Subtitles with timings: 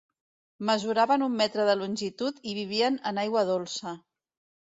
[0.69, 3.95] Mesuraven un metre de longitud i vivien en aigua dolça.